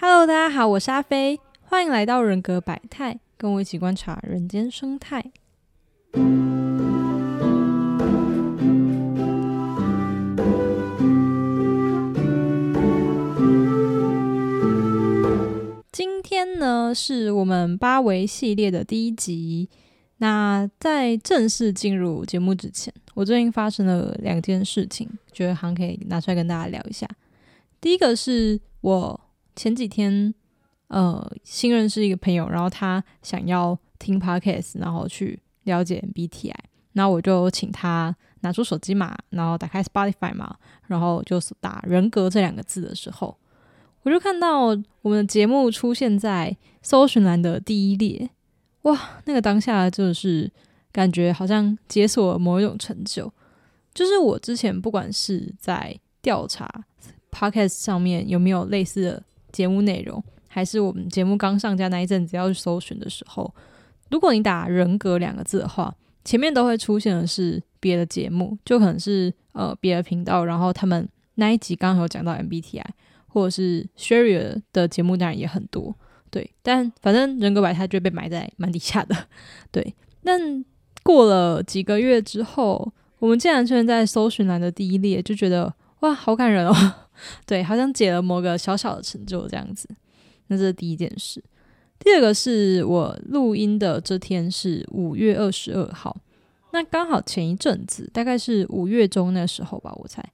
[0.00, 5.32] Hello，大家好，我是阿飞，欢迎来到人格百态，跟我一起观察人间生态。
[15.90, 19.68] 今天呢，是我们八维系列的第一集。
[20.18, 27.08] 那在正式进入节目之前，我最近发生了两件事情，觉得还可以拿出来跟大家聊一下。
[27.80, 29.20] 第一个是我
[29.58, 30.32] 前几天
[30.86, 36.54] 呃新认识一个朋友，然后他想要听 podcast，然后去了解 MBTI，
[36.92, 43.36] 那我就请他拿出手机嘛，然后打开 Spotify 嘛，然后就打人格这两个字的时候，
[44.02, 44.66] 我就看到
[45.02, 48.30] 我们的节目出现在搜寻栏的第一列。
[48.82, 50.48] 哇，那个当下就是
[50.92, 53.30] 感觉好像解锁了某一种成就，
[53.92, 56.70] 就是我之前不管是在调查
[57.32, 59.22] podcast 上面有没有类似的
[59.52, 63.52] 节目内容，还是我们节目刚上架那一阵子要去搜寻的时候，
[64.10, 72.84] 如果你打“人格”两个字的话，前面都会出现的是别的节目，就可能是呃别的频道，然后他们那一集刚好有讲到 MBTI，
[73.26, 75.94] 或者是 Sherry 的节目当然也很多。
[76.30, 79.16] 对，但反正人格百态就被埋在蛮底下的。
[79.70, 80.64] 对，但
[81.02, 86.74] 过了几个月之后，我们竟然出现在搜寻栏的第一列，就觉得哇，好感人哦！
[87.46, 89.88] 对，好像解了某个小小的成就这样子。
[90.48, 91.42] 那这是第一件事。
[91.98, 96.16] 第二个是我录音的这天是五月二十二号，
[96.72, 100.24] 那刚好前一阵子，大概是五月中那时候吧，我猜。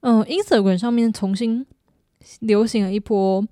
[0.00, 1.66] 嗯，Instagram 上面重新
[2.40, 3.46] 流行了一波。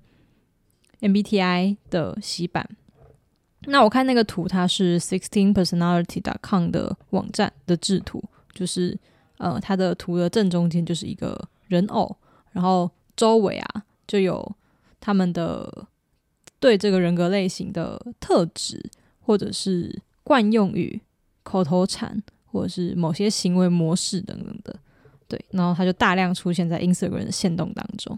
[1.01, 2.67] MBTI 的洗版，
[3.65, 8.97] 那我看那个图，它是 Sixteen Personality dot com 的网站的制图，就是
[9.37, 12.15] 呃，它的图的正中间就是一个人偶，
[12.55, 14.55] 然后周围啊就有
[15.01, 15.85] 他们的
[16.57, 18.81] 对这个人格类型的特质，
[19.19, 21.01] 或者是惯用语、
[21.43, 24.79] 口头禅，或者是某些行为模式等等的，
[25.27, 28.17] 对，然后它就大量出现在 Instagram 的线动当中。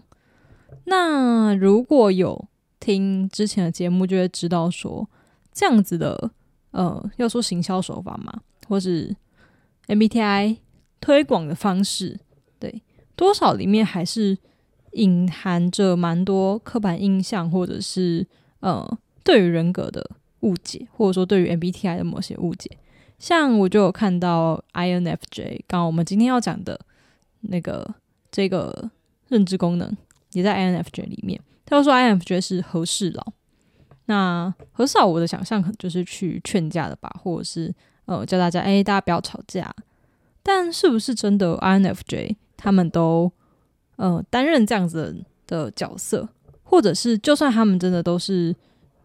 [0.84, 2.46] 那如果有
[2.78, 5.10] 听之前的节目就会知道，说
[5.52, 6.30] 这样子的，
[6.70, 9.14] 呃，要说行销手法嘛，或是
[9.88, 10.58] MBTI
[11.00, 12.20] 推广的方式，
[12.60, 12.82] 对，
[13.18, 14.38] 多少里面还是
[14.92, 18.24] 隐含着蛮多刻板印象，或者是
[18.60, 20.08] 呃，对于人格的
[20.42, 22.70] 误解，或者说对于 MBTI 的某些误解。
[23.18, 26.80] 像我就有看到 INFJ，刚刚我们今天要讲的
[27.40, 27.92] 那个
[28.30, 28.88] 这个
[29.26, 29.96] 认知功能，
[30.34, 31.40] 也在 INFJ 里面。
[31.66, 33.32] 他又说：“INFJ 是和事佬，
[34.06, 37.74] 那和事佬我的想象可能就是去劝架的吧，或者是
[38.04, 39.74] 呃叫大家哎，大家不要吵架。
[40.44, 43.32] 但是不是真的 INFJ 他们都
[43.96, 46.28] 呃担任这样子的角色，
[46.62, 48.54] 或者是就算他们真的都是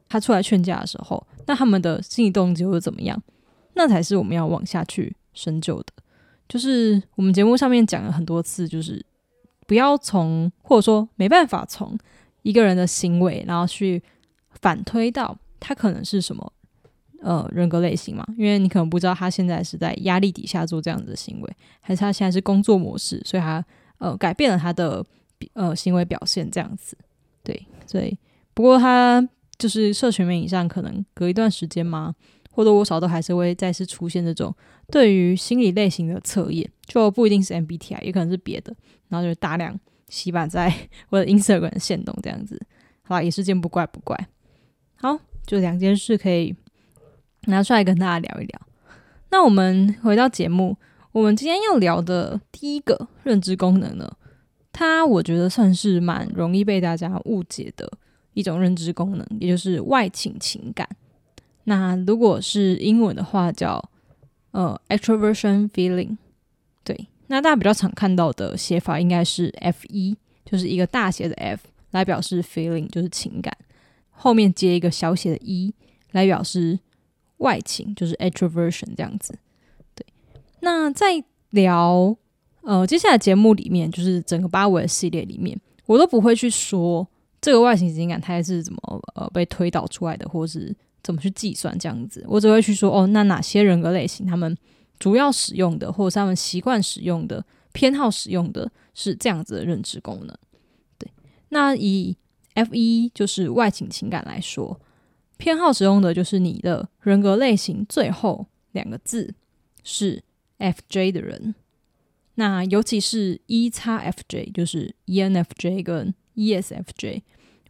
[0.09, 3.17] 他出来劝架的时候，那他们的心理动机又怎么样？
[3.75, 5.93] 那才是我们要往下去深究的。
[6.49, 9.05] 就是我们节目上面讲了很多次，就是
[9.65, 11.97] 不要从或者说没办法从。”
[12.43, 14.03] 一个人的行为，然后去
[14.49, 16.51] 反推到他可能是什么
[17.23, 18.23] 呃人格类型嘛？
[18.37, 23.65] 因为你可能不知道他现在是在压力底下做这样子的行为，还是他现在是工作模式，所以他
[23.97, 25.03] 呃改变了他的
[25.53, 26.97] 呃行为表现这样子。
[27.43, 28.17] 对，所以
[28.53, 32.13] 不过他就是社群媒体上可能隔一段时间嘛，
[32.51, 34.53] 或多或少都还是会再次出现这种
[34.91, 38.75] 对于心理类型的测验，就不一定是 MBTI，也可能是别的，
[39.09, 39.79] 然后就是大量。
[40.09, 40.71] 洗版在
[41.09, 42.61] 我的 Instagram 线动这样子，
[43.01, 44.15] 好也是件不怪不怪。
[44.93, 45.17] 好，
[45.47, 46.55] 就两件事可以
[47.45, 48.61] 拿出来跟大家聊一聊。
[49.29, 50.77] 那我们回到节目，
[51.11, 54.11] 我们今天要聊的第一个认知功能呢，
[54.71, 57.91] 它我觉得算是蛮容易被大家误解的
[58.33, 60.87] 一种认知功能，也就是外倾情感。
[61.63, 63.83] 那如果是英文的话，叫
[64.51, 66.17] 呃 extroversion feeling，
[66.83, 67.07] 对。
[67.27, 70.15] 那大家比较常看到的写法应该是 F 一，
[70.45, 71.61] 就是一个大写的 F
[71.91, 73.55] 来表示 feeling，就是情感，
[74.11, 75.73] 后面接一个小写的 E
[76.11, 76.77] 来表示
[77.43, 79.37] 外情，就是 extroversion 这样子。
[79.93, 80.03] 对，
[80.61, 82.15] 那在聊
[82.61, 87.07] 呃接下来节目里面，就是整个八维系列里面，我都不会去说
[87.39, 88.79] 这个外形情感它是怎么
[89.15, 94.57] 呃被推导出来的，或是怎么去计算这样子，我只会去说哦，那哪些人格类型他们。
[94.99, 97.43] 主要使用的，或者他们习惯使用的、
[97.73, 100.37] 偏好使用的是这样子的认知功能。
[100.97, 101.11] 对，
[101.49, 102.15] 那以
[102.53, 104.79] F 一就是外倾情感来说，
[105.43, 109.35] 偏好使用的就是你的人格类型最后两个字
[109.83, 110.23] 是
[110.57, 111.53] FJ 的人。
[112.35, 117.23] 那尤其是 E 叉 FJ，就是 ENFJ 跟 ESFJ，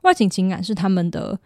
[0.04, 1.40] 外倾情感是他们的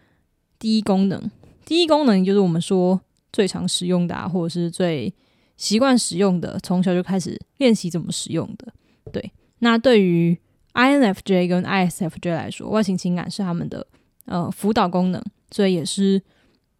[0.58, 1.30] 第一功能。
[1.64, 3.00] 第一功能就是我们说
[3.32, 5.14] 最常使用的，啊，或者是最
[5.56, 8.70] 习惯使用的，从小就开始练习怎么使用的。
[9.10, 10.38] 对，那对于
[10.74, 13.86] INFJ 跟 ISFJ 来说，外倾情感是他们的
[14.26, 16.20] 呃辅导功能，所以也是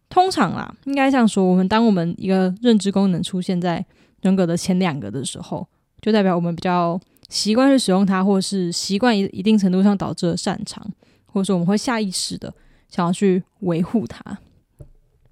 [0.09, 3.85] 通常啦，应该这样说：我们当我们一个认知功能出现在
[4.21, 5.67] 人格的前两个的时候，
[6.01, 6.99] 就代表我们比较
[7.29, 10.85] 习惯去使用它，或是习惯一一定程度上导致了擅长，
[11.27, 12.53] 或者说我们会下意识的
[12.89, 14.37] 想要去维护它。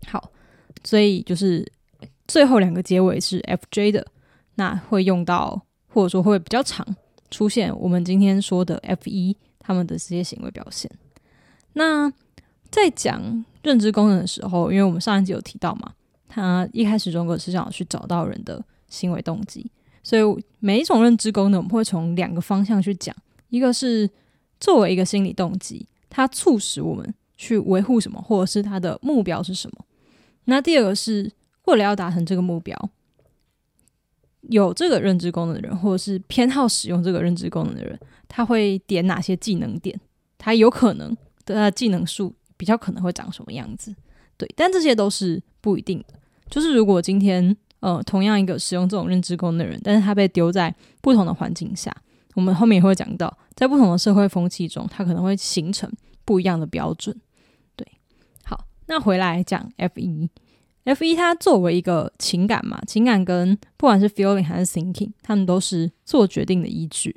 [0.08, 0.32] 好，
[0.84, 1.70] 所以就是
[2.28, 4.08] 最后两个结尾是 FJ 的，
[4.56, 6.86] 那会用到或者说会比较长
[7.32, 10.90] 出现我们今天说的 F 一他们的这些行为表现。
[11.74, 12.12] 那
[12.78, 15.92] 在讲认知功能的时候，因为我们上一集有提到嘛，
[16.28, 19.70] 他一开始中国是想要去找到人的行为动机，
[20.04, 20.22] 所以
[20.60, 23.16] 每一种认知功能我们会从两个方向去讲，
[23.50, 24.08] 一个是
[24.60, 29.86] 作为一个心理动机，它促使我们去维护什么，或者是它的目标是什么。
[30.46, 31.32] 那第二个是
[31.66, 32.90] 为了要达成这个目标，
[34.42, 40.00] 有这个认知功能的人，或者是偏好使用这个认知功能的人，他会点哪些技能点？
[40.38, 43.96] 他有可能的技能数比较可能会长什么样子？
[44.36, 46.16] 对，但这些都是不一定的。
[46.50, 51.96] 就是如果今天呃同样一个使用这种认知功能的人，但是他被丢在不同的环境下，
[52.36, 55.92] 我们后面也会讲到，在不同的社会风气中，他可能会形成
[56.24, 57.16] 不一样的标准。
[57.76, 57.88] 对。
[58.44, 60.30] 好那回来讲 F 一
[60.86, 67.16] ，F 一它作为一个情感嘛，情感跟不管是 feeling 还是 thinking，他们都是做决定的依据。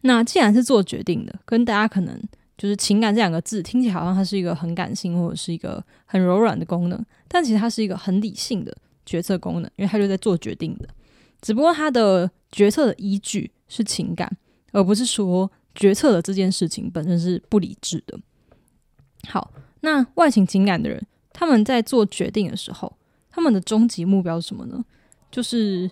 [0.00, 2.20] 那既然是做决定的，跟大家可能
[2.56, 10.88] 就是情感这两个字听起来好像它是一个很感性或者是一个很柔软的功能，但其实它是一个很理性的决策功能，因为它就在做决定的。
[11.40, 14.36] 只不过它的决策的依据是情感，
[14.72, 18.18] 而不是说决策的这件事情本身是不理智的。
[19.28, 19.50] 好。
[19.86, 22.96] 那外倾情感的人，他们在做决定的时候，
[23.28, 24.82] 他们的终极目标是什么呢？
[25.30, 25.90] 就是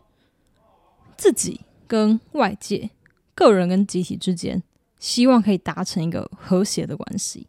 [1.19, 2.89] 自己跟外界、
[3.35, 4.63] 个人跟集体之间，
[5.03, 7.49] 希望可以达成一个和谐的关系。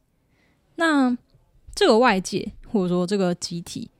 [0.77, 1.15] 那
[1.75, 3.91] 这个外界或者说这个集体，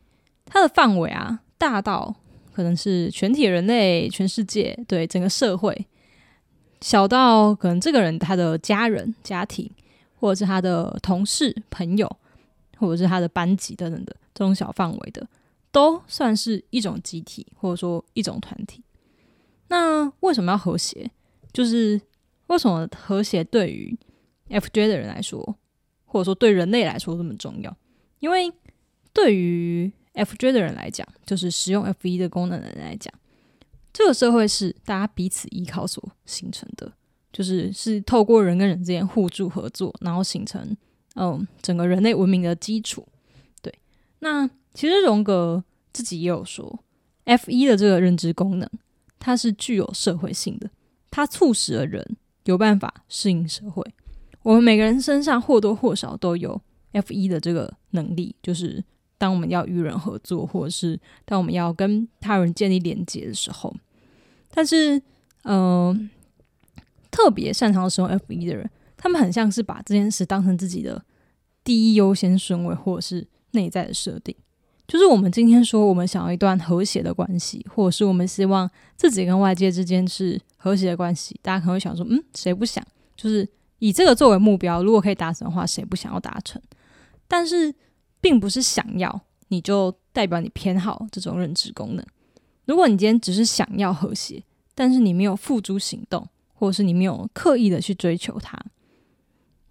[0.45, 2.15] 它的范围啊，大到
[2.51, 5.71] 可能是全体人类、全世界，对整个社会；
[6.81, 9.69] 小到可能这个人他的家人、家庭，
[10.19, 12.17] 或者是他的同事、朋友。
[12.75, 15.25] 或者是他的班级等等的这种小范围的，
[15.71, 18.83] 都算是一种集体，或者说一种团体。
[19.69, 21.09] 那为什么要和谐？
[21.53, 22.01] 就是
[22.53, 23.97] 为什么和谐对于
[24.49, 25.57] FJ 的人来说，
[26.05, 27.75] 或者说对人类来说这么重要？
[28.19, 28.51] 因为
[29.11, 33.13] 对于 FJ 的人来讲，就是使用 F 一的功能的人来讲，
[33.91, 36.91] 这个社会是大家彼此依靠所形成的，
[37.31, 40.77] 就是是透过人跟人之间互助合作，然后形成。
[41.15, 43.07] 嗯，整个人类文明的基础，
[43.61, 43.71] 对。
[44.19, 46.83] 那其实荣格自己也有说
[47.25, 48.67] ，F 一的这个认知功能，
[49.19, 50.71] 它是具有社会性的，
[51.11, 53.83] 它促使了人有办法适应社会。
[54.41, 56.61] 我们每个人身上或多或少都有
[56.91, 58.83] F 一的这个能力，就是
[59.17, 63.73] 当我们要与人合作，或者是当我们要跟他人建立连接的时候。
[64.53, 65.01] 但是，
[65.43, 66.09] 嗯，
[67.09, 68.69] 特别擅长使用 F 一的人。
[68.95, 71.03] 他们很像是把这件事当成自己的
[71.63, 74.35] 第一优先顺位，或者是内在的设定。
[74.87, 81.39] 就是我们今天说，我们想要一段和谐的关系，或者是我们希望自己跟外界之间是和谐的关系。
[81.41, 82.85] 大家可能会想说，嗯，谁不想？
[83.15, 83.47] 就是
[83.79, 86.61] 以这个作为目标，如果可以达成的话，谁不想要达成？
[87.27, 87.73] 但是，
[88.19, 92.05] 并不是想要你就代表你偏好这种认知功能。
[92.65, 94.43] 如果你今天只是想要和谐，
[94.75, 98.59] 但是你没有付诸行动，或者是你没有刻意的去追求它。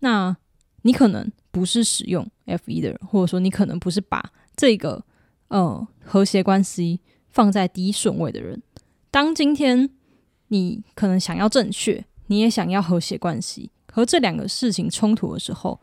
[0.00, 0.37] 那
[0.83, 5.04] 你可能不是使用 F 一的人，或者说你可能不是把这个
[5.49, 7.00] 呃和谐关系
[7.31, 8.62] 放在第一顺位的人。
[9.11, 9.90] 当今天
[10.47, 15.81] 你可能想要正确，你也想要和谐关系，和这两个事情冲突的时候，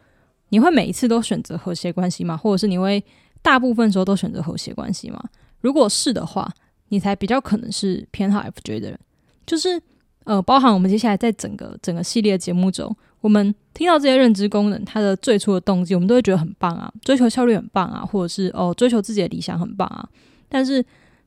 [0.48, 2.38] 你会每一次都选择和谐关系吗？
[2.38, 3.04] 或者是你会
[3.42, 5.22] 大部分时候都选择和谐关系吗？
[5.60, 6.50] 如果是的话，
[6.88, 8.98] 你才比较可能是偏好 FJ 的人。
[9.46, 9.82] 就是
[10.30, 12.96] 呃，包含我们接下来在整个整个系列节目中。
[13.20, 20.08] 我们听到这些认知功能，它的最初的动机，我们都会觉得很棒啊，追求效率很棒啊，或者是哦，追求自己的理想很棒啊。
[20.48, 20.86] 但是，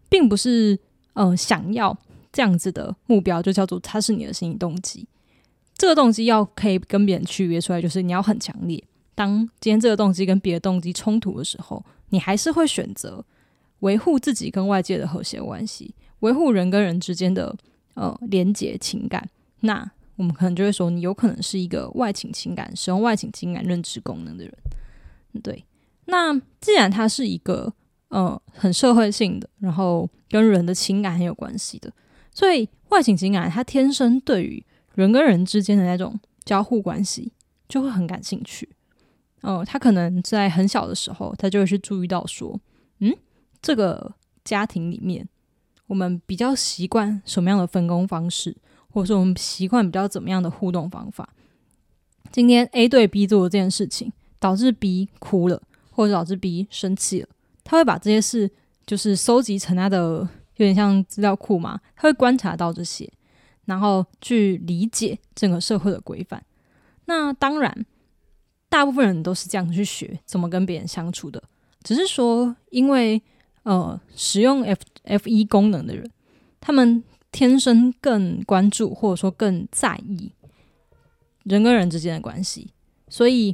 [0.08, 0.78] 并不是
[1.14, 1.98] 呃想要
[2.32, 5.04] 这样子的目标，就叫做它是你的心理动机。
[5.76, 8.80] 这个动机要可以跟别人区别出来，就是你要很强烈。
[9.16, 13.24] 当今天这个动机跟别的动机冲突的时候，你还是会选择
[13.80, 17.52] 维护自己跟外界的和谐关系，维护人跟人之间的
[17.94, 19.28] 呃连结情感。
[19.60, 19.90] 那。
[20.16, 24.54] 我们可能就会说你有可能是一个外倾情感、使用外倾情感认知功能的人。
[25.42, 25.64] 对，
[26.04, 27.72] 那既然它是一个
[28.08, 31.90] 呃很社会性的，然后跟人的情感很有关系的，
[32.30, 37.32] 所以外倾情感它天生对于人跟人之间的那种交互关系
[37.66, 38.68] 就会很感兴趣。
[39.40, 42.60] 哦，他可能在很小的时候，他就会去注意到说，
[42.98, 43.12] 嗯，
[43.62, 45.26] 这个家庭里面。
[45.92, 48.56] 我们比较习惯什么样的分工方式，
[48.88, 51.28] 或者说我们习惯比较怎么样的互动方法？
[52.30, 57.28] 今天 A 对 B 做这件事情，导致 B 哭了，或者导致 B 生气了，
[57.62, 58.50] 他会把这些事
[58.86, 63.12] 就是收集成他的有点像资料库嘛，他会观察到这些，
[63.66, 66.42] 然后去理解整个社会的规范。
[67.04, 67.84] 那当然，
[68.70, 71.42] 大部分人都是这样去学怎么跟别人相处的，
[71.82, 73.22] 只是说因为。
[73.64, 76.10] 呃，使用 F F 一功能的人，
[76.60, 80.32] 他们天生更关注或者说更在意
[81.44, 82.70] 人跟人之间的关系。
[83.08, 83.52] 所以，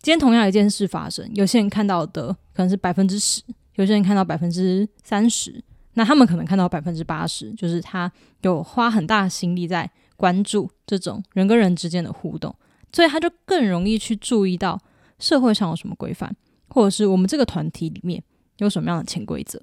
[0.00, 3.42] 今天同样一件事发生，有些人看到的可能是百分之十，
[3.74, 5.62] 有些人看到百分之三十，
[5.94, 8.10] 那他们可能看到百分之八十，就是他
[8.42, 12.54] 有花很大的心力在关注这种人跟人之间的互动，
[12.92, 14.80] 所以他就更容易去注意到
[15.18, 16.34] 社会上有什么规范，
[16.68, 18.22] 或者是我们这个团体里面。
[18.58, 19.60] 有什么样的潜规则？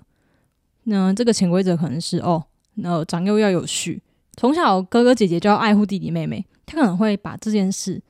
[0.84, 2.44] 那这个潜规则可能是哦，
[2.76, 4.02] 那长幼要有序，
[4.38, 6.46] 从小哥哥姐姐就要爱护弟弟妹妹。
[6.68, 8.02] 他可能会把这件事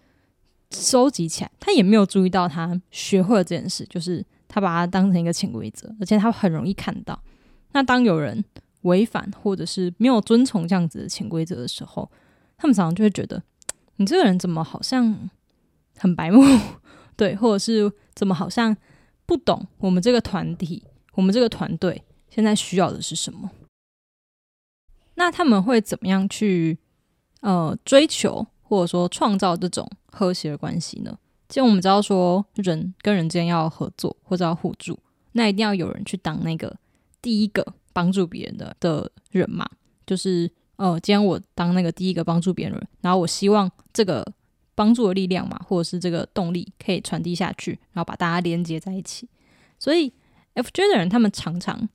[0.71, 7.21] 收集起来，他也没有注意到他学会了这件事，就是他把它当成一个潜规则，而且他很容易看到。
[7.73, 8.43] 那当有人
[8.81, 12.09] 违反或者是没有遵从这样子的潜规则的时候，
[12.57, 13.41] 他们常常就会觉得
[13.97, 15.29] 你这个人怎么好像
[15.97, 16.41] 很白目，
[17.15, 18.75] 对，或者是怎么好像。
[19.25, 23.50] 不懂我们这个团体，我们这个团队现在需要的是什么？
[25.15, 26.77] 那他们会怎么样去
[27.41, 31.17] 呃追求或者说创造这种和谐的关系呢？
[31.48, 35.00] 既然我们知道说人跟人之间要合作或者要互助，
[35.32, 36.75] 那一定要有人去当那个
[37.22, 39.70] 第一个帮助别人的的人嘛。
[40.05, 44.25] 就是呃，既然我当那个第一个帮助别人，然后我希望这个。
[44.75, 49.27] 帮助的力量嘛，或者是这个动力可以传递下去，然后把大家连接在一起。
[49.79, 50.12] 所以
[50.53, 51.88] ，FJ 的人他们常常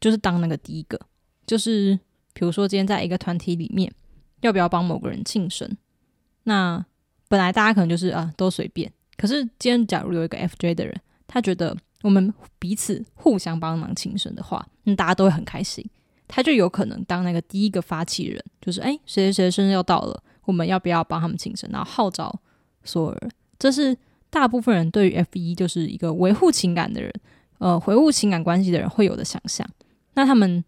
[0.00, 1.00] 就是当那个第一个，
[1.46, 1.98] 就是
[2.32, 3.90] 比如说今天在一个团体里面，
[4.42, 5.76] 要不要帮某个人庆生？
[6.44, 6.84] 那
[7.28, 15.88] 本来大家可能就是啊都随便，可是今天假如有一个 FJ 的人，他觉得我们彼此互相帮忙庆生的话，那大家都会很开心，
[16.26, 20.22] 他就有可能当那个第一个发起人，就是哎谁谁谁生日要到了。
[20.44, 21.68] 我们要不要帮他们庆生？
[21.70, 22.34] 然后号召
[22.84, 23.96] 所有人，这是
[24.30, 27.12] 大部分人对于 F 一就是一个维护情感的人，
[27.58, 29.68] 呃，维护情感关系的人会有的想象。
[30.14, 30.64] 那他们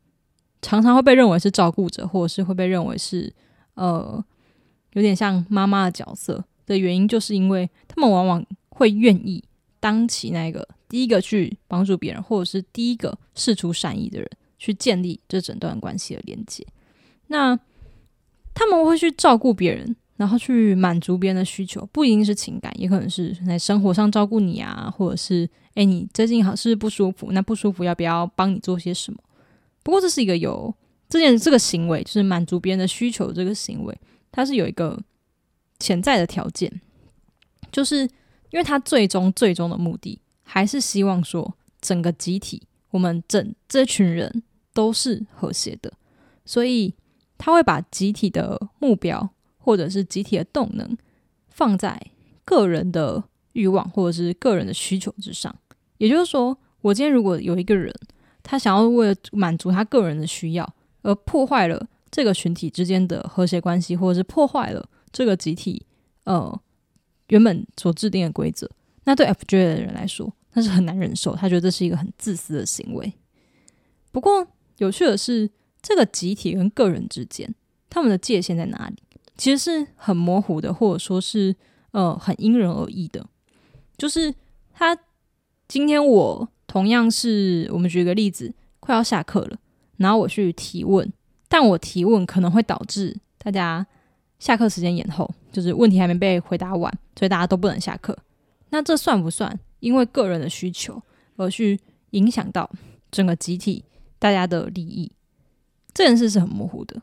[0.61, 3.33] 常常会被认为是照顾者，或者是会被认为是
[3.75, 4.25] 呃
[4.93, 9.43] 有点像妈妈的角色的原因，就是因为他们往往会愿意
[9.81, 16.67] 当起那个第一个去帮助别人，或者是第一个试出善意的人，去建立这整段关系的连接。
[17.27, 17.59] 那
[18.55, 29.19] 他们会去照顾别人，然后去满足别人的需求，不一定是情感，也可能是在生活上照顾你啊，或者是哎，你最近好是不舒服，那不舒服要不要帮你做些什么？
[29.83, 30.73] 不过这是一个有
[31.09, 33.99] 这件这个行为，就是满足别人的需求这个行为，
[34.31, 35.01] 它是有一个
[35.79, 36.71] 潜在的条件，
[37.73, 38.03] 就是
[38.51, 44.43] 因为他最终最终的目的还是希望说整个集体，我们整这群人
[44.75, 45.93] 都是和谐的，
[46.45, 46.95] 所以。
[47.45, 50.97] 他会把集体的目标或者是集体的动能
[51.49, 52.01] 放在
[52.45, 55.53] 个人的欲望或者是个人的需求之上。
[55.99, 57.93] 也就是说，我今天如果有一个人，
[58.45, 65.85] 他想要为了满足他个人的需要而破坏了这个群体之间的和谐关系，或者是破坏了这个集体
[66.23, 66.61] 呃
[67.27, 68.71] 原本所制定的规则，
[69.03, 71.35] 那对 FJ 的人来说，那是很难忍受。
[71.35, 73.13] 他觉得这是一个很自私的行为。
[74.13, 74.47] 不过
[74.79, 75.51] 有趣的是。
[75.83, 77.53] 这个集体跟个人之间，
[77.91, 79.03] 他们的界限在哪里？
[79.37, 81.55] 其实是很模糊的，或者说是
[81.91, 83.27] 呃很因人而异的。
[83.99, 84.33] 就是
[84.73, 84.97] 他
[85.67, 89.59] 今天我同样是我们举个例子，快要下课了，
[89.97, 91.13] 然后我去提问，
[91.49, 93.85] 但我提问可能会导致大家
[94.39, 98.17] 下课时间延后，就是问题还没被回答完，所以大家都不能下课。
[98.71, 101.03] 那这算不算因为个人的需求
[101.37, 101.79] 而去
[102.11, 102.71] 影响到
[103.11, 103.85] 整个集体
[104.19, 105.11] 大家的利益？
[105.95, 107.01] 这件事是很模糊的，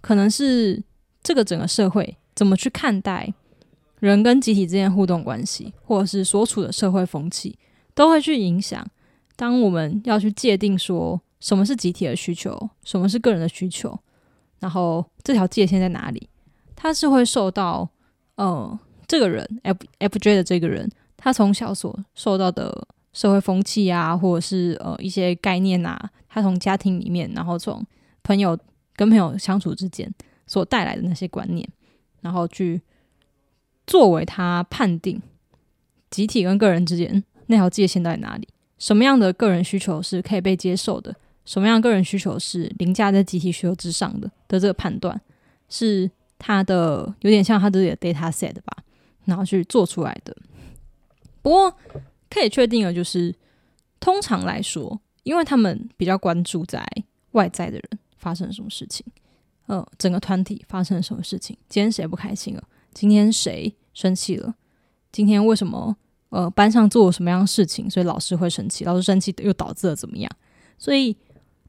[0.00, 0.82] 可能是
[1.22, 3.32] 这个整个社会怎么去看待
[3.98, 7.58] 人跟集体之间互动关系，或者是所处的社会风气，
[7.94, 8.86] 都会去影响。
[9.34, 13.98] 当我们要去界定说什么是集体的需求，什么是个人的需求，
[14.60, 16.28] 然后这条界限在哪里，
[16.74, 17.88] 它是会受到
[18.36, 27.84] 呃这个人 F F J 的这个人，他从小所受到的社会风气啊，或者是呃一些概念啊，他从家庭里面，然后从
[28.26, 28.58] 朋友
[28.96, 30.12] 跟朋友相处之间
[30.48, 31.68] 所带来的那些观念，
[32.22, 32.82] 然后去
[33.86, 35.22] 作为他判定
[36.10, 41.14] 集体跟个人之间那条界限在哪里，什么样的个人需求是可以被接受的，
[41.44, 44.28] 什么样个人需求是凌驾在集体需求之上的？
[44.48, 45.20] 的这个判断，
[45.68, 48.78] 是他的有点像他自己的 data set 吧，
[49.24, 50.36] 然后去做出来的。
[51.42, 51.72] 不过
[52.28, 53.32] 可以确定的就是，
[54.00, 56.84] 通常来说，因为他们比较关注在
[57.32, 59.06] 外在的人发生了什么事情，
[59.66, 62.64] 呃，整个团体发生了什么事情，今天谁不开心了？
[62.92, 64.56] 今天谁生气了？
[65.12, 65.96] 今天为什么？
[66.30, 70.28] 呃，班上做了什么样的事情，所以老师会生气，老师生气又导致了怎么样？
[70.76, 71.16] 所以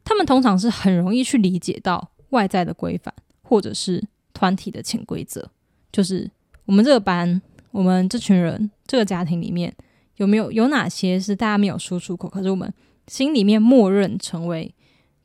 [0.04, 5.52] 他们通常是很容易去理解到外在的规范，或者是团体的潜规则，
[5.92, 6.30] 就是
[6.66, 9.72] 我们这个班，我们这群人，这个家庭里面
[10.16, 12.74] 有没有有哪些是大家没有说出口，可是我们
[13.06, 14.74] 心里面默认成为，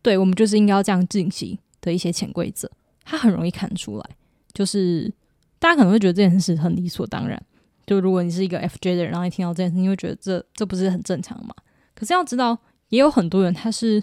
[0.03, 2.71] 对我们就是应该要这样进行的一些潜规则，
[3.05, 4.05] 他很容易看出来，
[4.53, 5.13] 就是
[5.59, 7.41] 大家可能会觉得这件事很理所当然。
[7.87, 11.55] 就如果你是一个 FJ 的人，然后你听到这件事，你会觉得这这不是很正常吗？
[11.95, 14.03] 可是要知道，也有很多人他是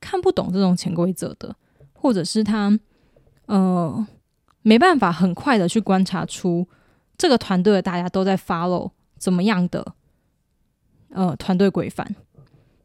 [0.00, 1.54] 看不懂这种潜规则的，
[1.92, 2.78] 或者是他
[3.46, 4.06] 呃
[4.62, 6.66] 没办法很快的去观察出
[7.18, 9.94] 这个团队的大家都在 follow 怎么样的
[11.10, 12.14] 呃团队规范。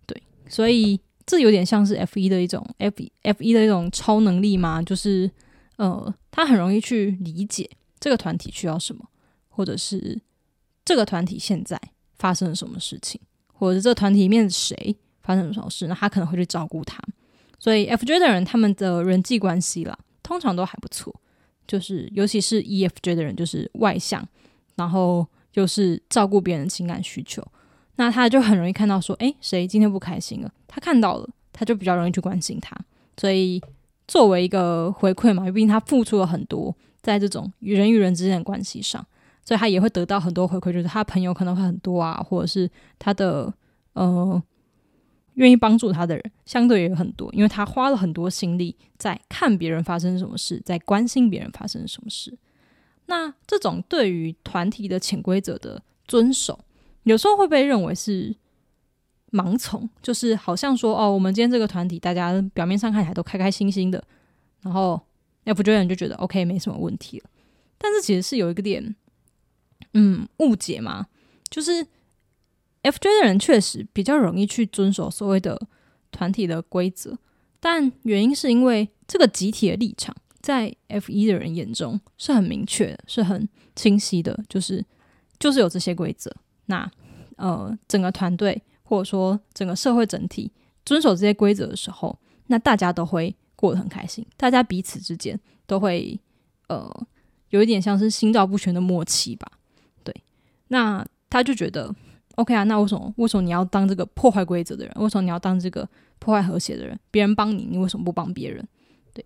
[0.06, 1.00] 对，所以
[1.32, 5.32] 这有点像是 F 一的一种 F F 一的一种超能力吗，就是
[5.78, 7.70] 呃他很容易去理解
[8.02, 9.08] 这个团体需要什么，
[9.48, 10.22] 或者是。
[10.84, 11.80] 这个团体现在
[12.18, 13.22] 发生了什么事情，
[13.54, 17.00] 或者是这个团体里面谁发生了什么事，那他可能会去照顾他。
[17.60, 21.16] 所以 FJ 的人他们的人际关系啦，通常都还不错。
[21.68, 24.28] 就是尤其是 EFJ 的人，就是外向，
[24.76, 27.46] 然后又是照顾别人的情感需求，
[28.02, 30.52] 那他就很容易看到说，哎，谁今天不开心了？
[30.68, 32.76] 他看到了，他就比较容易去关心他。
[33.16, 33.62] 所以
[34.08, 39.06] 作为一个回馈嘛，毕竟他付出了很多在这种与人与人之间的关系上。
[39.46, 43.54] 所以他也会得到很多回馈，就是他朋友可能会很多啊，或者是他的
[43.94, 44.42] 呃
[45.36, 52.36] 愿意帮助他的人相对也很多，因为他花了很多心力在看别人发生什么事，在关心别人发生什么事。
[53.06, 56.58] 那这种对于团体的潜规则的遵守，
[57.04, 58.36] 有时候会被认为是
[59.32, 64.04] 盲从，就是好像说哦，我们今天这个团体大家表面上看起来都开开心心的，
[64.62, 65.02] 然后
[65.46, 67.30] F 觉得人就觉得 OK 没什么问题了，
[67.78, 68.96] 但是其实是有一个点。
[69.94, 71.08] 嗯，误解嘛，
[71.50, 71.86] 就是
[72.84, 75.60] F J 的人确实比较容易去遵守所谓的
[76.12, 77.18] 团体的规则，
[77.60, 84.86] 但原因是因为这个集体的立场在 F 一的人眼中是很明确，是很清晰的，就是
[85.40, 86.34] 就是有这些规则。
[86.66, 86.90] 那
[87.38, 90.52] 呃，整个团队或者说整个社会整体
[90.86, 96.20] 遵守这些规则的时候，那大家都会过得很开心，大家彼此之间都会
[96.68, 96.90] 呃
[97.50, 99.48] 有一点像是心照不宣的默契吧。
[100.04, 100.14] 对
[100.68, 101.94] 那他就觉得
[102.36, 104.94] ，OK 啊，那为什么为什么你要当这个破坏规则的人？
[105.00, 105.88] 为什么你要当这个
[106.20, 107.00] 破坏和谐的人？
[107.10, 108.68] 别人帮你，你为什么不帮别人？
[109.14, 109.24] 对，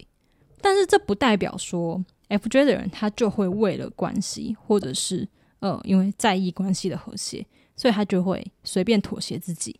[0.61, 5.27] 但是这不代表说 FJ 的人他就会为了关系，或者是
[5.65, 9.79] 呃，因为在意关系的和谐，所以他就会随便妥协自己，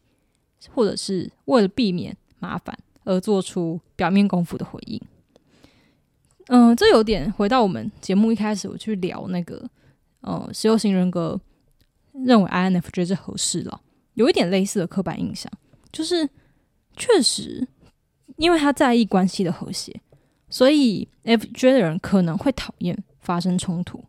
[0.74, 5.00] 或者是为了避免麻烦而做出表面功夫的回应。
[6.48, 9.70] 嗯，这有点回到我们节目一开始我去聊那个
[10.22, 11.40] 呃，十六型人格。
[12.24, 13.82] 认为 INFJ 是合适了，
[14.14, 15.52] 有一点类似的刻板印象，
[15.92, 16.30] 就是
[16.96, 17.68] 确实，
[18.38, 20.00] 因为他在意关系的和谐，
[20.50, 24.02] 所以 FJ 的人可能会讨厌发生冲突，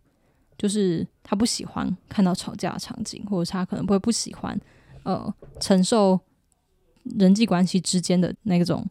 [0.58, 4.58] 就是他不喜欢看到吵架的场景，或者他可能会不喜欢
[5.02, 6.18] 呃承受
[7.04, 8.86] 人际关系之间的那种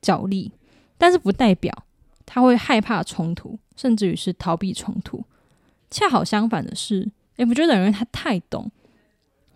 [0.00, 0.52] 角力，
[0.98, 1.84] 但是不代表
[2.24, 5.24] 他会害怕冲突，甚至于是逃避冲突。
[5.90, 7.10] 恰好相反的是。
[7.36, 8.70] F 觉得因为他太懂，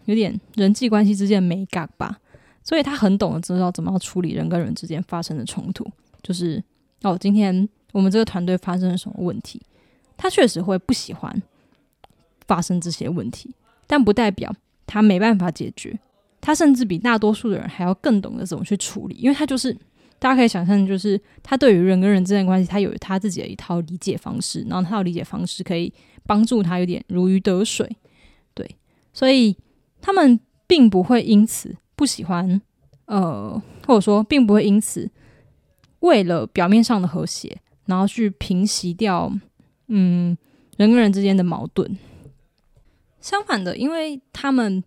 [0.07, 2.19] 有点人际关系之间的美感吧，
[2.65, 5.87] 所以他很懂得知道怎么样处理人跟人之间发生的冲突。
[6.23, 6.61] 就是
[7.03, 9.61] 哦，今天我们这个团队发生了什么问题，
[10.17, 11.43] 他确实会不喜欢
[12.47, 13.55] 发生这些问题，
[13.87, 14.55] 但不代表
[14.87, 15.99] 他没办法解决。
[16.41, 19.73] 他甚至比大多数的人还要更懂得怎么去处理，因为他就是
[20.19, 25.93] 大家可以想象，就是他对于人跟人之间的关系，他有他自己的一套理解方式，然后他的理解方式可以。
[26.29, 27.89] 帮助他有点如鱼得水，
[28.53, 28.69] 对，
[29.13, 29.57] 所以
[30.01, 32.61] 他们并不会因此不喜欢，
[33.05, 35.09] 呃，或者说并不会因此
[36.01, 39.33] 为了表面上的和谐，然后去平息掉
[39.89, 40.37] 嗯
[40.77, 41.99] 人跟人之间的矛盾。
[43.21, 44.83] 相反的，因为他们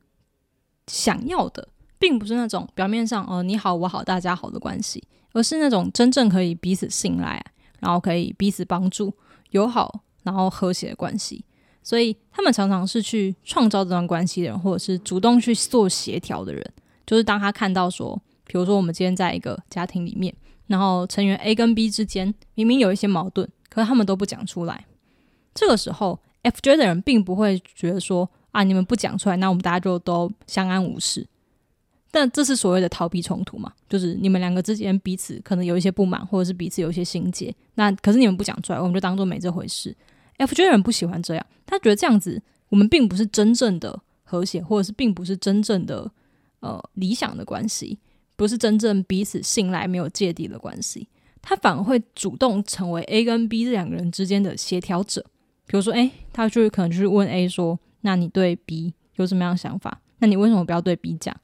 [0.88, 7.44] 想要的并不是那种表面上哦你好我好大家好的关系，而是那种真正可以彼此信赖，
[7.80, 9.14] 然后可以彼此帮助、
[9.52, 11.44] 友好然后和谐的关系。
[11.82, 16.74] 所以他们常常是去创造这段关系的人，或者是主动去做协调的人。
[17.06, 20.34] 就是当他看到说，比如说我们今天在一个家庭里面，
[20.68, 24.86] 然后成员 A 跟 B 之间明明有一些矛盾，可是他们都不讲出来。
[25.60, 31.28] 这个时候，FJ 的人并不会觉得说啊，你们不讲出来，那我们大家就都相安无事。
[32.10, 33.74] 但这是所谓的逃避冲突嘛？
[33.90, 39.94] 就是你们两个之间彼此可能有一些不满，或者是彼此有一些心结，那可是你们不讲出来，我们就当做没这回事。
[40.38, 46.10] FJ 的人不喜欢这样，他觉得这样子我们并不是真正的和谐，或者是并不是真正的
[46.62, 48.00] 呃理想的关系，
[48.38, 51.10] 不是真正彼此信赖、没有芥蒂的关系。
[51.42, 55.26] 他反而会主动成为 A 跟 B 这两个人之间的协调者。
[55.70, 60.02] 比如说，诶，他就可能就是问 A 说：“那你对 B 有什么样的想法？
[60.18, 61.36] 那你为什么不要对 B 讲？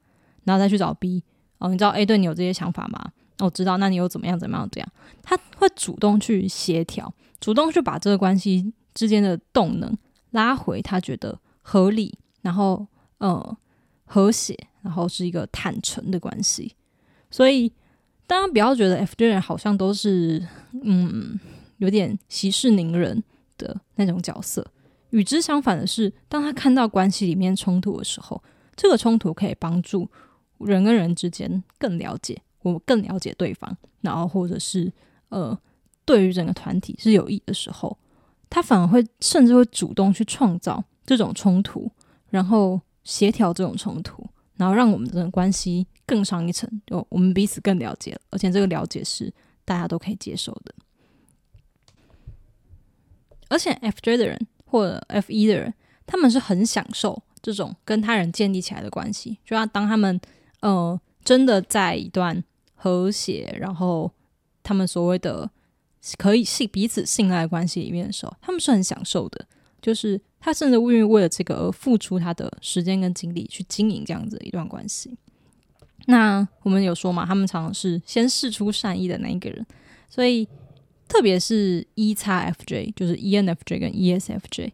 [0.42, 1.22] 然后再去找 B
[1.58, 3.12] 哦，你知道 A 对你有这些想法吗？
[3.38, 4.36] 我知道，那你又怎么样？
[4.36, 4.68] 怎么样？
[4.72, 8.72] 这样他会主动去协调，主动去把这个关系。
[8.96, 9.94] 之间的动能
[10.30, 12.86] 拉回，他觉得合理，然后
[13.18, 13.56] 呃
[14.06, 16.74] 和谐，然后是一个坦诚的关系。
[17.30, 17.70] 所以
[18.26, 20.42] 大家不要觉得 F J 人好像都是
[20.82, 21.38] 嗯
[21.76, 23.22] 有点息事宁人
[23.56, 24.66] 的那种角色。
[25.10, 28.42] 与之相反的是，当他看到关系里面冲突的时候，
[28.74, 30.08] 这个冲突可以帮助
[30.58, 34.92] 人跟人之间更了解，我们更了解对方，然后或者是
[35.28, 35.58] 呃
[36.04, 37.96] 对于整个团体是有益的时候。
[38.48, 41.90] 他反而会甚至会主动去创造这种冲突，
[42.30, 49.32] 然后协调这种冲突，然后让我们的关系更上一层，就我们彼此更了解，而且这个了解是
[49.64, 50.72] 大家都可以接受的。
[53.48, 55.72] 而且 FJ 的人或者 F 一的人，
[56.06, 60.20] 他们是很享受这种跟他人建立起来的关系，就要当他们
[60.60, 62.42] 呃真的在一段
[62.74, 64.10] 和谐，然后
[64.62, 65.50] 他们所谓的。
[66.18, 69.44] 可以信彼此信赖关系里面的时候，他们是很享受的。
[69.82, 75.18] 就是他甚至愿意为了这个而付出他的时间跟精力去经营这样子的一段关系。
[76.04, 79.66] 那我们有说嘛，他们常常是先试出善意的那一个人。
[80.08, 80.46] 所以
[81.08, 84.70] 特别是 E 叉 FJ，就是 ENFJ 跟 ESFJ，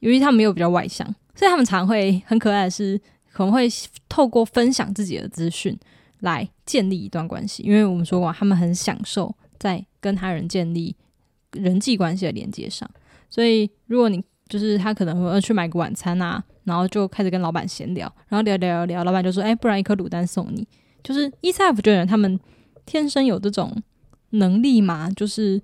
[0.00, 3.00] 由于他们又比较外向，所以他们常会很可爱的是，
[3.32, 3.68] 可能会
[4.08, 5.78] 透过分享自己的资讯
[6.20, 7.62] 来建立一段关系。
[7.62, 9.34] 因为我们说过，他们很享受。
[9.60, 10.94] 在跟他人建立
[11.54, 12.88] 人际关系的连接上，
[13.28, 20.64] 所以如果你就是他可能会去买个晚餐啊，然后就开始跟老板闲聊，然后聊聊聊，老板就说：“哎，不然一颗卤蛋送你。”
[21.02, 22.38] 就是 e 叉 fj 的人他们
[22.86, 23.76] 天生有这种
[24.30, 25.60] 能力嘛，就是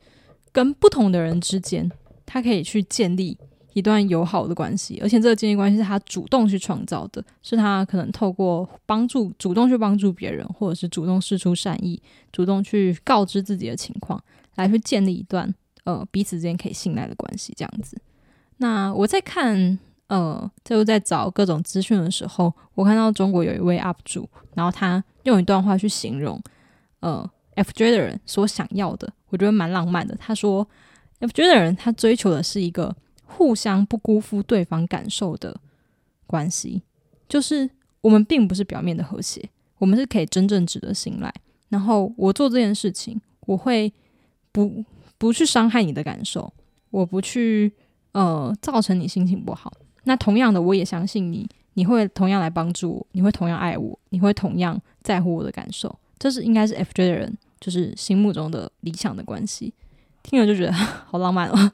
[0.52, 1.90] 跟不同的人之间，
[2.24, 3.36] 他可以去建立
[3.72, 12.00] 一段友好的关系，而且这个建立关系是他主动去创造的，是他可能透过帮助，主动去帮助别人，或者是主动示出善意，
[12.30, 14.22] 主动去告知自己的情况，
[14.54, 17.52] 来去建立一段呃彼此之间可以信赖的关系。
[17.56, 18.00] 这样子。
[18.58, 26.40] 那我在看呃，就在找各种资讯的时候，我看到中国有一位 UP 主，然后他用一段话去形容
[27.00, 30.16] 呃 FJ 的人所想要的，我觉得蛮浪漫的。
[30.16, 30.68] 他说
[31.20, 32.94] ，FJ 的人他追求的是一个。
[33.26, 35.58] 互相不辜负对方感受的
[36.24, 36.82] 关系，
[37.28, 37.68] 就是
[38.00, 41.34] 我们并不是表面的和谐，我们是可以真正值得信赖。
[41.68, 43.92] 然后我做这件事情，我会
[44.52, 44.84] 不
[45.18, 46.52] 不去伤害你的感受，
[46.90, 47.72] 我不去
[48.12, 49.72] 呃造成你心情不好。
[50.04, 55.98] 那同样的，我也相信你，你会同样来帮助我，你会同样爱我，你会同样在乎我的感受。
[56.18, 59.72] 这是应该是 FJ 的人就是心目中的理想的关系。
[60.22, 60.72] 听了就觉得
[61.08, 61.72] 好浪漫哦。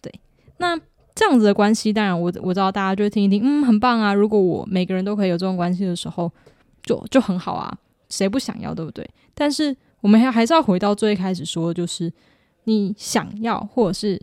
[0.00, 0.12] 对，
[0.58, 0.78] 那。
[1.18, 4.12] 这样子的关系，当然我我知道大家就会听一听，嗯，很棒啊！
[4.12, 6.30] 如果我每个人都可以有这种关系的时候，
[6.82, 7.74] 就就很好啊，
[8.10, 9.08] 谁不想要，对不对？
[9.34, 12.12] 但是我们还还是要回到最开始说，就是
[12.64, 14.20] 你想要或者是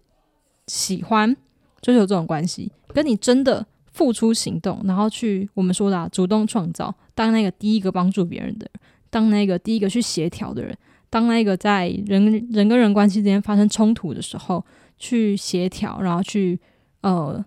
[0.68, 1.36] 喜欢
[1.82, 10.78] 追求这种关系，跟你真的付出行动，然后去我们说的主动创造，当那个第一个帮助别人的人，当那个第一个去协调的人，
[11.14, 14.66] 当那个在人人跟人关系之间发生冲突的时候
[14.98, 16.60] 去协调，然后去。
[17.04, 17.44] 呃，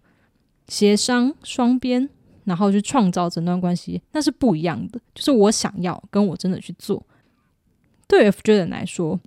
[0.69, 2.07] 协商双边，
[2.45, 5.01] 然后去创造整段关系，那是不一样的。
[5.15, 7.03] 就是我想要，跟我真的去做。
[8.07, 9.19] 对 FJ 人来说，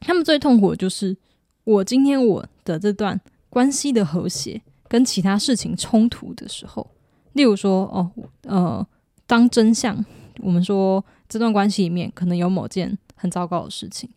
[0.00, 1.16] 他们最痛苦的就是
[1.62, 6.90] 我今天我的这段关系的和谐跟其他事情冲突的时候，
[7.34, 8.10] 例如说，哦，
[8.42, 8.84] 呃，
[9.28, 10.04] 当真相，
[10.38, 14.10] 我们说这段关系里面可能有某件很糟糕的事情，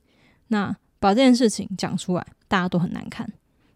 [0.47, 3.31] 那把这件事情讲出来，大家都很难看。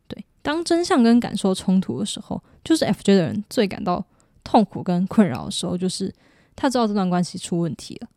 [0.08, 4.04] 对，当真相跟感受冲突的时候，就是 FJ 的人最感到
[4.44, 6.14] 痛苦跟困扰的时候，就是
[6.56, 8.10] 他知道这段关系出问题了，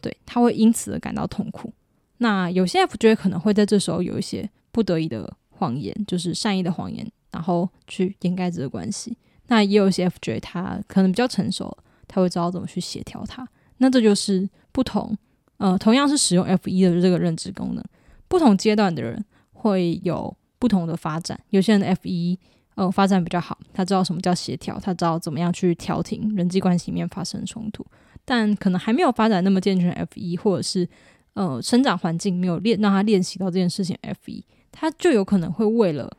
[0.00, 1.72] 对他会因此而感到痛苦。
[2.18, 9.16] 那有些 FJ 可能会在这时候有一些不得已的谎言，就是善意的谎言，然后去掩盖这个关系。
[9.48, 13.46] 那也有一些 FJ 他可能比较成熟，他会知道怎么去协调它。
[13.84, 15.14] 那这就是不同，
[15.58, 17.84] 呃，同样是使用 F 一的这个认知功能，
[18.28, 21.38] 不同阶段的人会有不同的发展。
[21.50, 22.38] 有些人的 F 一
[22.76, 27.84] 呃发展比较好，他知道什么叫协调，他知道怎么样去调停人际关系里面发生冲突，
[28.24, 30.88] 但可能还没有发展那么健全 F 一，或者是
[31.34, 34.42] 呃生长环境没有练让他练习到这件事情 F 一，
[34.72, 36.10] 他就有可能会为了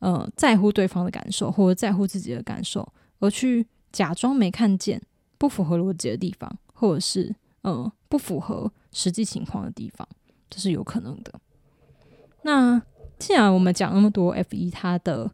[0.00, 2.86] 呃在乎对方的感受或者在乎自己的感受
[3.20, 5.00] 而去假装没看见
[5.38, 6.54] 不符合逻辑的地方。
[6.78, 10.06] 或者是呃不符合实际情况的地方，
[10.48, 11.32] 这是有可能的。
[12.42, 12.80] 那
[13.18, 15.28] 既然我们讲那么多 F 一它的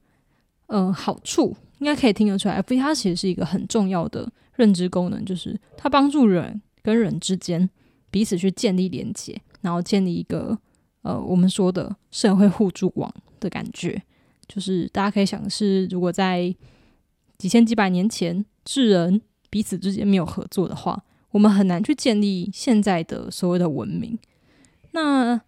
[0.69, 7.69] 呃好处，应该可以听得出来，F 一它其实是一个很重要的认知功能，就是它帮助人跟人之间
[8.11, 10.57] 彼此去建立连接，然后建立一个
[11.03, 14.01] 呃我们说的社会互助网的感觉。
[14.49, 16.55] 就是大家可以想是，如果在
[17.37, 21.05] 几千几百年前智人彼此之间没有合作的话。
[21.33, 24.19] 我们很难去建立现在的所谓的文明。
[24.93, 25.41] 那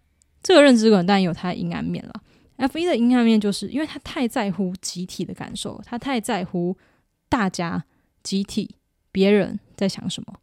[0.43, 2.13] 这个认知可能当然有它的阴暗面了。
[2.57, 6.77] F 一的阴暗面就是因为他太在乎集体的感受，他太在乎
[7.27, 7.83] 大家、
[8.23, 8.75] 集体、
[9.11, 10.35] 别人在想什么，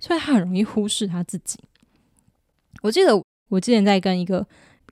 [0.00, 1.58] 所以他很容易忽视他自己。
[2.82, 4.46] 我记得我之前在跟一个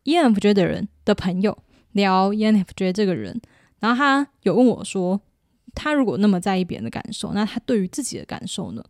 [0.05, 1.57] ENFJ 的人的朋友
[1.93, 3.41] 聊 ENFJ 这个人，
[3.81, 5.21] 然后他有问我说，
[5.75, 8.85] 他如果那么在意别人的感受，那他对于自己的感受呢？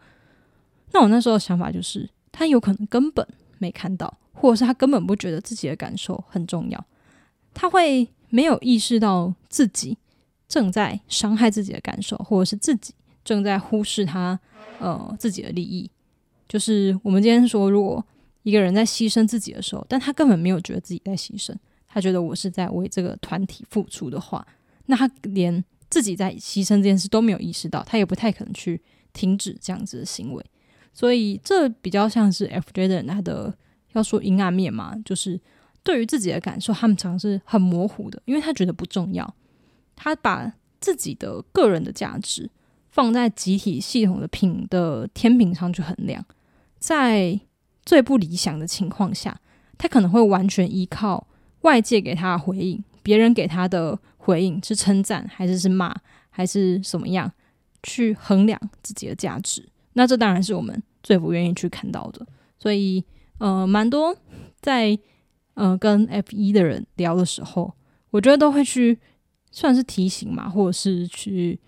[0.96, 3.26] 那我那时候的想法就是，他有可能根本
[3.58, 6.82] 没看到，或者是他根本不觉得自己的感受很重要，
[7.52, 9.98] 他会没有意识到自己
[10.48, 14.40] 正在伤害自己的感受，或者是自己正在忽视他
[14.78, 15.90] 呃自己的利益。
[16.48, 18.02] 就是我们今天说，如果
[18.42, 21.54] 一个人在牺牲自己的时候，但他根本没有觉得自己在牺牲，
[21.86, 24.46] 他觉得我是在为这个团体付出的话，
[24.86, 28.80] 那他连自己在牺牲这件事都没有意识到，他也不太可能去
[29.12, 30.42] 停止这样子的行为。
[30.96, 33.54] 所以这比较像是 FJ 的人他的
[33.92, 35.38] 要说阴暗面嘛，就是
[35.82, 39.34] 对于自己的感受，他们常是很模糊的，因为他觉得不重要。
[39.94, 42.50] 他把自己的个人的价值
[42.88, 46.24] 放在集体系统的品的天平上去衡量，
[46.78, 47.38] 在
[47.84, 49.38] 最不理想的情况下，
[49.76, 51.28] 他可能会完全依靠
[51.60, 55.94] 外界给他的回应，别人给他的回应是称赞还是是骂
[56.30, 57.30] 还是什么样，
[57.82, 59.68] 去衡量自己的价值。
[59.98, 62.26] 那这当然是我们最不愿意去看到的，
[62.58, 63.02] 所以
[63.38, 64.14] 呃，蛮多
[64.60, 64.96] 在
[65.54, 67.72] 呃跟 F 一的人聊的时候，
[68.10, 68.98] 我觉得都会去
[69.50, 71.58] 算是提醒嘛，或者是去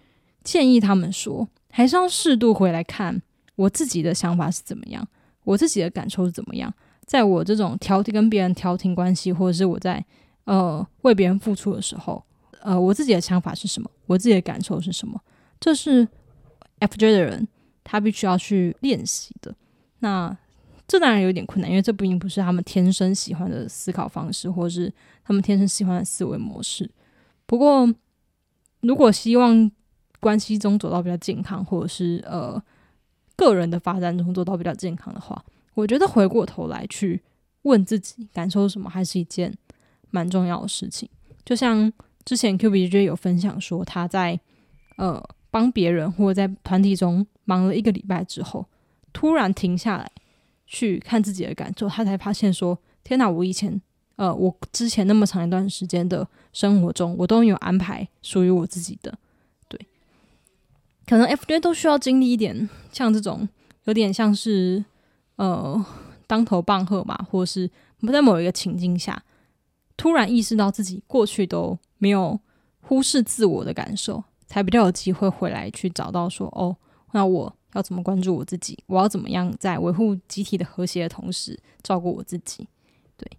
[0.45, 3.23] 建议他们说，还是要适度回来看
[3.57, 5.09] 我自己的想法是怎么样，
[5.45, 6.71] 我自己的感受是怎么样，
[7.07, 10.05] 在我这种调跟别人调停关系，或者是我在
[10.45, 12.23] 呃为别人付出的时候，
[12.61, 15.19] 呃，我自己的想法是什么，我自己的感受是什么，
[15.59, 16.07] 这是
[16.81, 17.49] FJ 的人。
[17.91, 19.55] 他必须要去练习的，
[20.01, 20.37] 那
[20.87, 24.93] 这当然有点困难，因为这并不是他们天生喜欢的思考方式，或是
[25.25, 26.91] 他们天生喜欢的思维模式。
[27.47, 27.89] 不过，
[28.83, 29.71] 如果希望
[30.21, 32.63] 关系中走到比较健康，或者是呃
[33.37, 37.23] 个人的发展中走到比较健康的话，我觉得回过头来去
[37.63, 39.51] 问自己感受什么，还是一件
[40.11, 41.09] 蛮重要的事情。
[41.43, 41.91] 就像
[42.27, 44.39] 之前 Q B J 有分享说，他在
[44.97, 45.27] 呃。
[45.51, 48.67] 帮别人或者在团体中忙了一个礼拜之后，
[49.13, 50.11] 突然停下来
[50.67, 53.29] 去看自己的感受，他才发现说：“天哪！
[53.29, 53.81] 我以前
[54.17, 59.19] 呃，我之前那么长一段时间的生活中，我都有安排属于我自己的。”
[59.69, 59.81] 对，
[61.07, 63.49] 可能 F J 都需要经历一点像这种
[63.85, 64.85] 有点像是
[65.37, 65.85] 呃
[66.27, 67.71] 当头棒喝嘛，或者是
[68.13, 69.23] 在某一个情境下
[69.97, 72.39] 突然意识到自己过去都没有
[72.81, 74.23] 忽视自我的感受。
[74.49, 76.75] 才比较有机会回来去找到说哦，
[77.13, 78.77] 那我要怎么关注我自己？
[78.87, 82.67] 我要怎么样在维护集体的和谐的同时照顾我自己？
[83.17, 83.31] 对，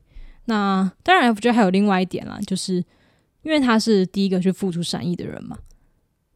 [0.45, 2.75] 那当然，F J 还有另外一点啦，就是
[3.41, 5.57] 因为他是第一个去付出善意的人嘛，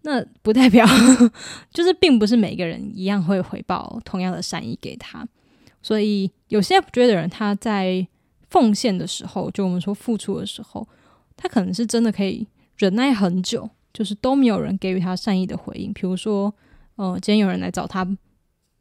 [0.01, 0.85] 那不代表
[1.71, 5.25] 就是并不是每个人一样会回报同样的善意给他，
[5.81, 8.07] 所以有些 F J 的人他在
[8.49, 10.87] 奉献的时候，就我们说付出的时候，
[11.37, 13.69] 他可能是真的可以忍耐很久。
[13.93, 16.53] 就是都没有人给予他善意的回应，比如说，
[16.95, 18.05] 呃，今天有人来找他，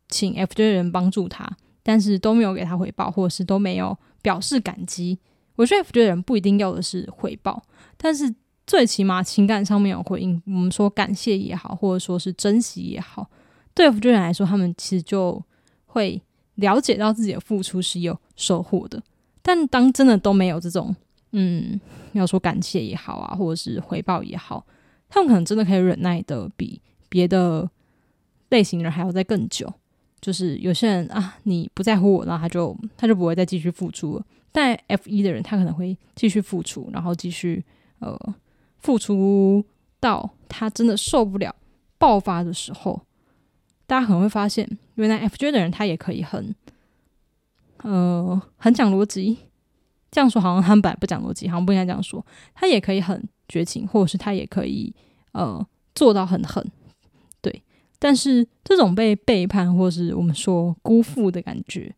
[0.08, 1.46] 请 FJ 的人帮助他，
[1.82, 5.18] 但是都没有给他回报，或者是都没有表示感激。
[5.56, 7.62] 我觉得 FJ 的人不一定要的是回报，
[7.98, 8.34] 但是
[8.66, 13.28] 最起码情感上面有回应，我们说感谢也好，或者说是珍惜也好，
[13.74, 15.42] 对 FJ 人来说，他们其实就
[15.84, 16.20] 会
[16.54, 19.02] 了解到自己的付出是有收获的。
[19.42, 20.94] 但当真的都没有这种，
[21.32, 21.78] 嗯，
[22.12, 24.64] 要说感谢也好啊，或者是回报也好，
[25.14, 27.70] 他们可能真的可以忍耐的比别的
[28.48, 29.70] 类型人还要再更久。
[30.22, 34.24] 就是有些人啊，你不在乎我，然后他就他就不会再继续付出了。
[34.50, 37.62] 但 F 一的人，他可能会继续付出，然后继续
[37.98, 38.18] 呃
[38.78, 39.62] 付出
[40.00, 41.54] 到他真的受不了
[41.98, 43.02] 爆发的时候，
[43.86, 46.54] 大家可能会发现，原来 F J 的人他也可以很
[47.82, 49.36] 呃很讲逻辑。
[50.10, 52.24] 这样说好像他们本来不讲逻辑，好像不应该这样说。
[52.54, 54.90] 他也可以很绝情，或者是他也可以
[55.32, 56.66] 呃做到很狠。
[57.42, 57.62] 对
[57.98, 61.94] 但是这种被背叛，或是我们说辜负的感觉，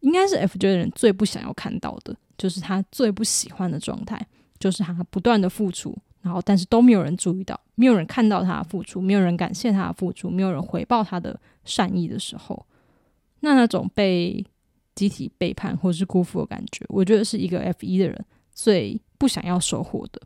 [0.00, 4.20] 应该是 FJ 的人最不想要看到的，就是他最不喜欢的状态，
[4.58, 12.66] 就是他不断的付出，然后但是都没有人注意到，没有人看到他的付出，没有人感谢他的付出，没有人回报他的善意的时候，
[13.40, 14.44] 那那种被
[14.94, 20.20] 集体背叛或是辜负的感觉，我觉得是一个 F 一的人最不想要收获的。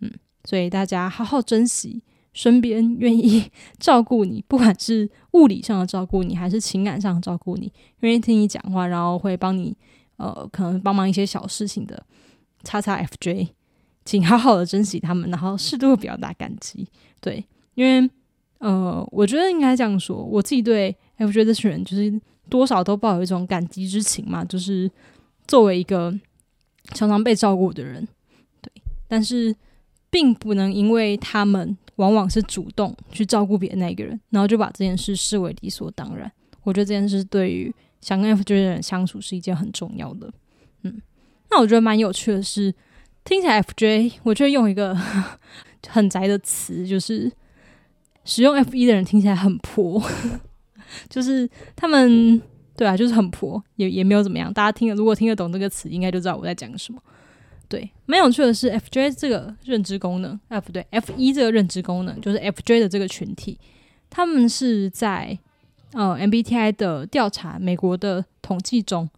[0.00, 0.10] 嗯，
[0.44, 2.02] 所以大家好好珍惜。
[2.32, 9.76] 身边愿意 照顾你，不管是物理上的照顾你，还是情感上的照顾你，愿意听你讲话，然后会帮你，
[10.16, 12.04] 呃，可能帮忙一些小事情的，
[12.64, 13.50] 叉叉 FJ，
[14.04, 16.88] 请好好的珍惜他们，然后适度表达感激。
[17.20, 18.10] 对，因为，
[18.58, 24.90] 呃，我觉得应该这样说，我自己对 FJ 这群人，就是多少都抱有一种感激之情嘛，就是
[25.46, 26.12] 作为一个
[26.86, 28.08] 常常被照顾的人，
[29.08, 29.54] 但是
[30.10, 31.76] 并不能因为他们。
[31.98, 36.28] 往往是主动去照顾别的那个人，然后就把这件事视为理所当然。
[36.64, 40.28] 我觉得这件事对于想跟 FJ 的人相处是一件很重要的。
[40.82, 41.00] 嗯，
[41.52, 42.74] 那我觉得蛮有趣的是，
[43.22, 44.92] 听起来 FJ，我觉得用一个
[45.88, 47.30] 很宅的词，就是
[48.24, 50.02] 使用 F1 的人听起来很婆，
[51.08, 52.42] 就是他们
[52.76, 54.52] 对啊，就是很婆，也也没有怎么样。
[54.52, 57.00] 大家听，如果听得懂这个词，应该就知道我在讲什么。
[57.74, 63.58] 对，蛮有趣的是，FJ 这个认知功能，啊不对，F 一这个认知功能，就是 FJ 的这个群体，
[64.08, 65.36] 他们是在
[65.92, 69.10] 呃 MBTI 的调查，美国的统计中，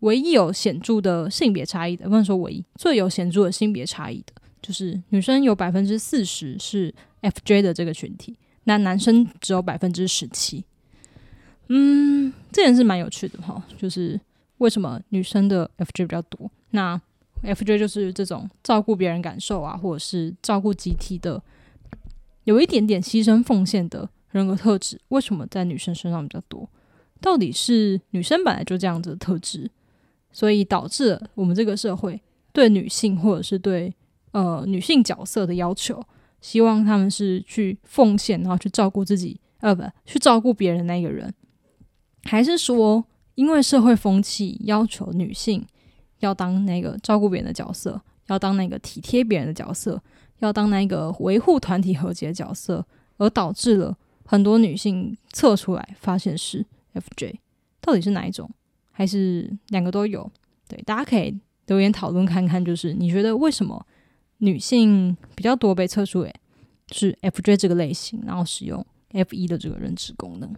[0.00, 10.62] 唯一有显著的性别差异的，不能说唯一，最有显著的性别差异的，就是女生有百分之四十是 FJ 的这个群体，那男生只有百分之十七。
[11.68, 14.20] 嗯，这也是蛮有趣的哈，就是
[14.58, 16.50] 为什么女生的 FJ 比较多？
[16.72, 17.00] 那
[17.46, 21.42] FJ 就是这种照顾别人感受啊，或者是照顾集体的，
[22.44, 26.68] 有一点点牺牲奉献的人格特质，为什么在女生身上比较多？
[27.20, 29.70] 到底是女生本来就这样子的特质，
[30.32, 32.20] 所以导致了我们这个社会
[32.52, 33.94] 对女性或者是对
[34.32, 36.02] 呃女性角色的要求，
[36.40, 41.32] 希望他们是去奉献，然后去照顾自己，呃，不，去照顾别人那个人，
[42.24, 43.04] 还是说
[43.34, 45.66] 因为社会风气要求女性？
[46.20, 50.00] 要当那个照顾别人的角色，要当那个体贴别人的角色，
[50.38, 52.84] 要当那个维护团体和解的角色，
[53.18, 57.36] 而导致了很多女性测出来发现是 FJ，
[57.80, 58.50] 到底是哪一种，
[58.90, 60.30] 还是两个都有？
[60.68, 63.86] 对，大家可以留言讨论看看，就是你觉得为什么
[64.38, 66.34] 女性比较多被测出诶
[66.92, 70.52] 是 FJ 这个类型，然后使用 F 一的这个认知功能？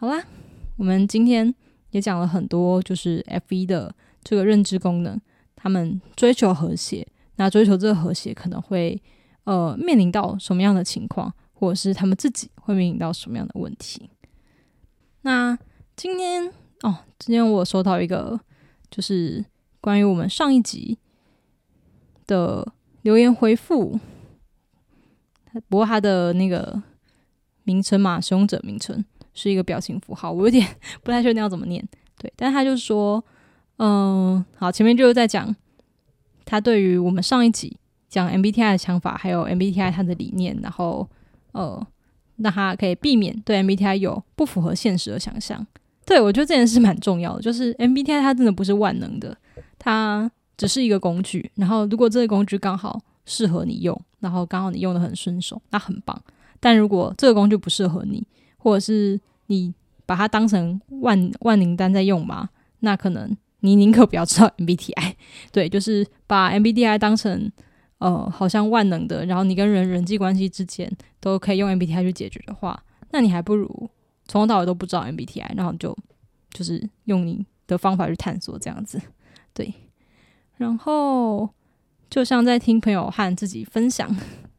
[0.00, 0.24] 好啦，
[0.76, 1.52] 我们今天
[1.90, 5.20] 也讲了很多，就是 F 一的这个认知功能，
[5.56, 9.02] 他们追求和谐，那追求这个和谐可能会
[9.42, 14.08] 呃面临到什么样的情况，或者是他们自己会面临到什么样的问题？
[15.22, 15.58] 那
[15.96, 16.46] 今天
[16.82, 18.38] 哦，今天我收到一个
[18.92, 19.44] 就是
[19.80, 20.96] 关于我们上一集
[22.24, 23.98] 的留言回复，
[25.68, 26.80] 不过它的那个
[27.64, 29.04] 名称嘛，使用者名称。
[29.38, 30.66] 是一个表情符号，我有点
[31.04, 31.86] 不太确定要怎么念。
[32.18, 33.24] 对，但他就说，
[33.76, 35.54] 嗯，好，前面就是在讲
[36.44, 37.76] 他对于我们上一集
[38.08, 41.08] 讲 MBTI 的想法，还有 MBTI 它的理念，然后
[41.52, 41.86] 呃，
[42.38, 45.64] 让他可以避免对 MBTI 有不符合现实的想象。
[46.04, 49.36] 对我觉得这件事蛮重要的，就是 MBTI 它真的不是万能的，
[49.78, 51.50] 它只是一个工具。
[51.54, 56.20] 然后如果这个工具刚好适合你用，然后刚好你用的很顺手，那很棒。
[56.58, 59.74] 但如果这个工具不适合你，或者是你
[60.06, 62.48] 把它当成万万灵丹在用嘛？
[62.80, 65.14] 那可能你宁可不要知道 MBTI，
[65.50, 67.50] 对，就是把 MBTI 当成
[67.98, 70.90] 呃好像万能的，然后你跟人人际关系之间
[71.20, 73.90] 都可以用 MBTI 去解决的话，那你还不如
[74.26, 75.96] 从头到尾都不知道 MBTI，然后就
[76.50, 79.00] 就是用你的方法去探索这样子。
[79.52, 79.74] 对，
[80.56, 81.50] 然后
[82.08, 84.08] 就像在听朋友和自己分享，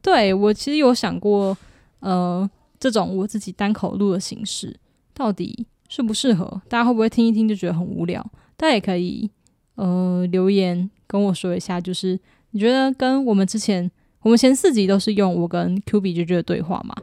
[0.02, 1.56] 对我其实有想过，
[2.00, 2.48] 呃，
[2.80, 4.74] 这种我自己单口录的形式
[5.14, 6.60] 到底适不适合？
[6.68, 8.20] 大家会不会听一听就觉得很无聊？
[8.56, 9.30] 大家也可以
[9.76, 12.18] 呃留言跟我说一下，就是
[12.50, 13.88] 你觉得跟我们之前
[14.22, 16.94] 我们前四集都是用我跟 Q B 就觉得对话嘛？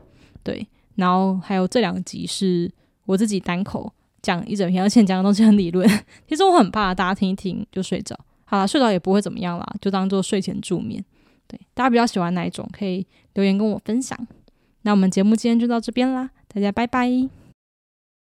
[0.44, 2.70] 对，然后还有这两集是
[3.06, 3.94] 我自己单口。
[4.20, 5.88] 讲一整篇，而且讲的东西很理论。
[6.28, 11.02] 其实我很怕大家听一听就睡着，好了，睡着也不会怎么样啦，就当做睡前助眠。
[11.48, 13.06] 对，大家比较喜欢哪一种，可以
[13.36, 14.18] 留言跟我分享。
[14.88, 17.10] 那我们节目今天就到这边啦，大家拜拜。